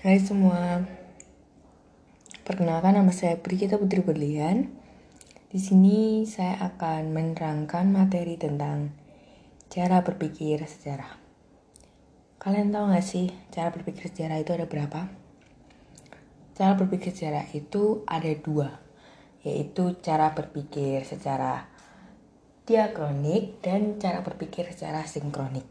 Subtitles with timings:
[0.00, 0.80] Hai semua,
[2.48, 4.72] perkenalkan nama saya Brigita Putri Berlian.
[5.52, 8.96] Di sini saya akan menerangkan materi tentang
[9.68, 11.20] cara berpikir sejarah.
[12.40, 15.12] Kalian tahu gak sih cara berpikir sejarah itu ada berapa?
[16.56, 18.80] Cara berpikir sejarah itu ada dua,
[19.44, 21.68] yaitu cara berpikir secara
[22.64, 25.68] diakronik dan cara berpikir secara sinkronik.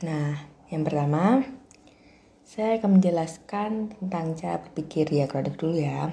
[0.00, 1.59] Nah, yang pertama,
[2.50, 6.10] saya akan menjelaskan tentang cara berpikir diakronik dulu ya.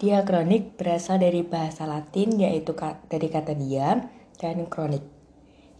[0.00, 2.72] Diakronik berasal dari bahasa Latin yaitu
[3.12, 4.08] dari kata dia
[4.40, 5.04] dan kronik.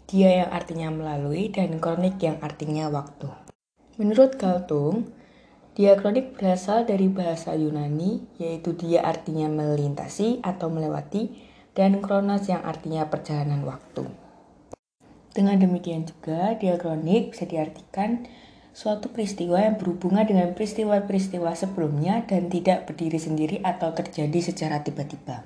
[0.04, 3.32] Dia yang artinya melalui dan kronik yang artinya waktu.
[3.96, 5.16] Menurut Galtung,
[5.80, 11.32] diakronik berasal dari bahasa Yunani yaitu dia artinya melintasi atau melewati
[11.72, 14.04] dan kronos yang artinya perjalanan waktu.
[15.32, 18.28] Dengan demikian juga, diakronik bisa diartikan
[18.78, 25.42] suatu peristiwa yang berhubungan dengan peristiwa-peristiwa sebelumnya dan tidak berdiri sendiri atau terjadi secara tiba-tiba.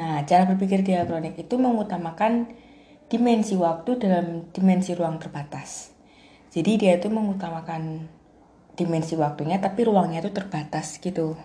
[0.00, 2.48] Nah, cara berpikir diakronik itu mengutamakan
[3.12, 5.92] dimensi waktu dalam dimensi ruang terbatas.
[6.48, 8.08] Jadi dia itu mengutamakan
[8.72, 11.36] dimensi waktunya tapi ruangnya itu terbatas gitu.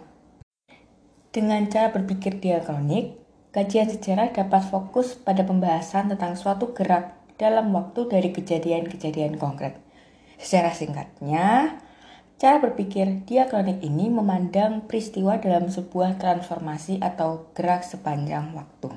[1.35, 3.19] Dengan cara berpikir diakronik,
[3.51, 9.90] kajian sejarah dapat fokus pada pembahasan tentang suatu gerak dalam waktu dari kejadian-kejadian konkret
[10.41, 11.77] Secara singkatnya,
[12.41, 18.89] cara berpikir diakronik ini memandang peristiwa dalam sebuah transformasi atau gerak sepanjang waktu.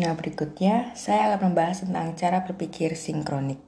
[0.00, 3.60] Nah, berikutnya saya akan membahas tentang cara berpikir sinkronik.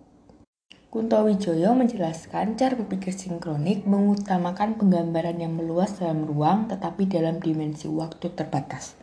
[0.88, 7.84] Kunto Wijoyo menjelaskan cara berpikir sinkronik mengutamakan penggambaran yang meluas dalam ruang tetapi dalam dimensi
[7.84, 8.96] waktu terbatas.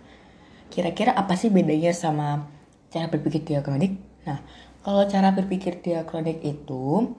[0.73, 2.49] Kira-kira apa sih bedanya sama
[2.89, 3.93] cara berpikir diakronik?
[4.25, 4.41] Nah,
[4.81, 7.13] kalau cara berpikir diakronik itu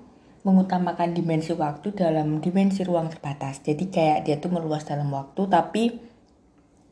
[0.45, 3.65] mengutamakan dimensi waktu dalam dimensi ruang terbatas.
[3.65, 5.83] Jadi kayak dia tuh meluas dalam waktu tapi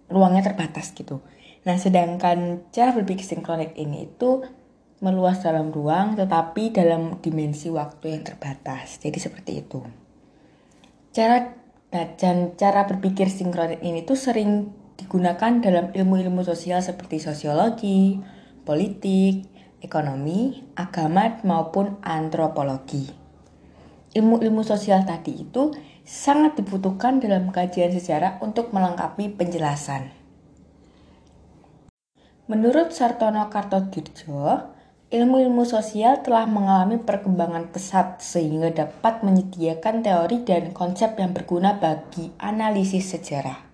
[0.09, 1.21] ruangnya terbatas gitu.
[1.69, 4.43] Nah, sedangkan cara berpikir sinkronik ini itu
[5.05, 8.99] meluas dalam ruang tetapi dalam dimensi waktu yang terbatas.
[8.99, 9.85] Jadi seperti itu.
[11.13, 11.53] Cara
[11.93, 18.17] dan cara berpikir sinkronik ini tuh sering digunakan dalam ilmu-ilmu sosial seperti sosiologi,
[18.65, 19.45] politik,
[19.85, 23.22] ekonomi, agama maupun antropologi
[24.13, 25.73] ilmu-ilmu sosial tadi itu
[26.05, 30.13] sangat dibutuhkan dalam kajian sejarah untuk melengkapi penjelasan.
[32.51, 34.69] Menurut Sartono Kartodirjo,
[35.09, 42.29] ilmu-ilmu sosial telah mengalami perkembangan pesat sehingga dapat menyediakan teori dan konsep yang berguna bagi
[42.37, 43.73] analisis sejarah.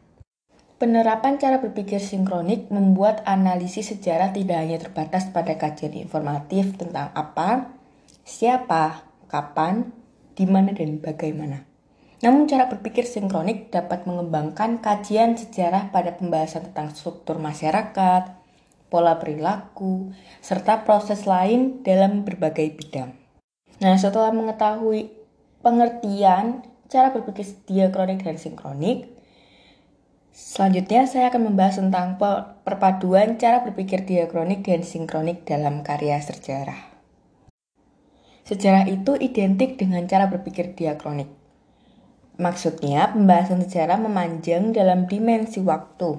[0.79, 7.75] Penerapan cara berpikir sinkronik membuat analisis sejarah tidak hanya terbatas pada kajian informatif tentang apa,
[8.23, 9.91] siapa, kapan,
[10.39, 11.67] di mana dan bagaimana.
[12.23, 18.39] Namun cara berpikir sinkronik dapat mengembangkan kajian sejarah pada pembahasan tentang struktur masyarakat,
[18.87, 23.15] pola perilaku, serta proses lain dalam berbagai bidang.
[23.79, 25.11] Nah, setelah mengetahui
[25.63, 29.07] pengertian cara berpikir diakronik dan sinkronik,
[30.35, 32.19] selanjutnya saya akan membahas tentang
[32.67, 36.88] perpaduan cara berpikir diakronik dan sinkronik dalam karya sejarah.
[38.49, 41.29] Sejarah itu identik dengan cara berpikir diakronik.
[42.41, 46.17] Maksudnya, pembahasan sejarah memanjang dalam dimensi waktu,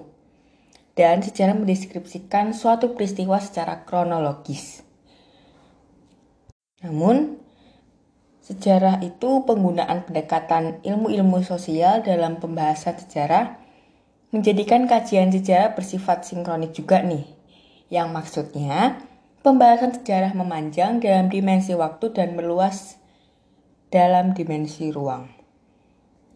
[0.94, 4.86] dan sejarah mendeskripsikan suatu peristiwa secara kronologis.
[6.86, 7.42] Namun,
[8.46, 13.58] sejarah itu penggunaan pendekatan ilmu-ilmu sosial dalam pembahasan sejarah
[14.30, 17.26] menjadikan kajian sejarah bersifat sinkronik juga nih,
[17.90, 19.02] yang maksudnya
[19.40, 23.00] Pembahasan sejarah memanjang dalam dimensi waktu dan meluas
[23.88, 25.32] dalam dimensi ruang.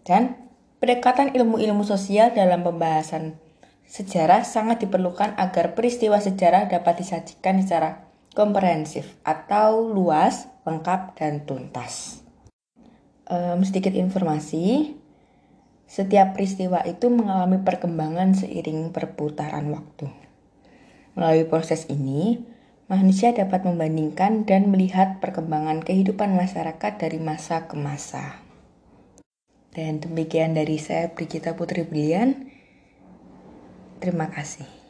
[0.08, 0.40] Dan
[0.80, 3.36] pendekatan ilmu-ilmu sosial dalam pembahasan
[3.84, 12.23] sejarah sangat diperlukan agar peristiwa sejarah dapat disajikan secara komprehensif atau luas, lengkap, dan tuntas.
[13.28, 14.96] Um, sedikit informasi,
[15.91, 20.08] setiap peristiwa itu mengalami perkembangan seiring perputaran waktu.
[21.14, 22.53] Melalui proses ini,
[22.93, 28.37] manusia dapat membandingkan dan melihat perkembangan kehidupan masyarakat dari masa ke masa.
[29.73, 32.53] Dan demikian dari saya Brigita Putri Brilian.
[33.97, 34.83] Terima kasih.